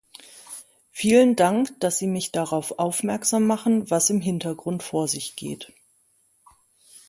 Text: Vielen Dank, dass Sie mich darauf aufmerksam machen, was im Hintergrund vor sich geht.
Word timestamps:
Vielen 0.89 1.35
Dank, 1.35 1.79
dass 1.79 1.99
Sie 1.99 2.07
mich 2.07 2.31
darauf 2.31 2.79
aufmerksam 2.79 3.45
machen, 3.45 3.91
was 3.91 4.09
im 4.09 4.19
Hintergrund 4.19 4.81
vor 4.81 5.07
sich 5.07 5.35
geht. 5.35 5.71